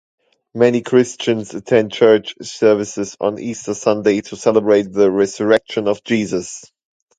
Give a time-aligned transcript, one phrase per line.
[0.55, 6.65] Many Christians attend church services on Easter Sunday to celebrate the resurrection of Jesus.